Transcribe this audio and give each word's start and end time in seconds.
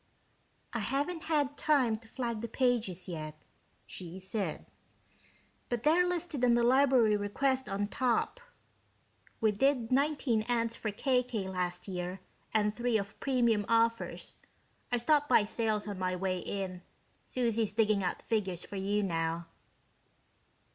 "I 0.73 0.79
haven't 0.79 1.25
had 1.25 1.59
time 1.59 1.95
to 1.97 2.07
flag 2.07 2.41
the 2.41 2.47
pages 2.47 3.07
yet," 3.07 3.45
she 3.85 4.17
said, 4.17 4.65
"but 5.69 5.83
they're 5.83 6.07
listed 6.07 6.43
on 6.43 6.55
the 6.55 6.63
library 6.63 7.15
request 7.15 7.69
on 7.69 7.87
top. 7.87 8.39
We 9.41 9.51
did 9.51 9.91
nineteen 9.91 10.41
ads 10.47 10.75
for 10.75 10.91
KK 10.91 11.45
last 11.49 11.87
year 11.87 12.19
and 12.51 12.73
three 12.73 12.97
of 12.97 13.19
premium 13.19 13.63
offers. 13.69 14.37
I 14.91 14.97
stopped 14.97 15.29
by 15.29 15.43
Sales 15.43 15.87
on 15.87 15.99
my 15.99 16.15
way 16.15 16.39
in 16.39 16.81
Susie's 17.21 17.71
digging 17.73 18.03
out 18.03 18.23
figures 18.23 18.65
for 18.65 18.77
you 18.77 19.03
now." 19.03 19.49